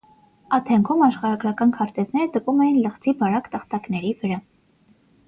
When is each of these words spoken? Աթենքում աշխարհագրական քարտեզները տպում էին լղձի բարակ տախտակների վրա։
Աթենքում 0.57 1.01
աշխարհագրական 1.07 1.73
քարտեզները 1.75 2.29
տպում 2.37 2.63
էին 2.65 2.79
լղձի 2.87 3.13
բարակ 3.21 3.51
տախտակների 3.57 4.15
վրա։ 4.23 4.39